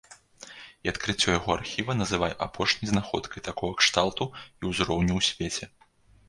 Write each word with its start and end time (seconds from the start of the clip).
А 0.51 0.87
адкрыццё 0.91 1.29
яго 1.39 1.51
архіва 1.59 1.95
называе 1.99 2.29
апошняй 2.45 2.89
знаходкай 2.93 3.45
такога 3.49 3.77
кшталту 3.83 4.29
і 4.31 4.63
ўзроўню 4.73 5.13
ў 5.21 5.29
свеце. 5.29 5.65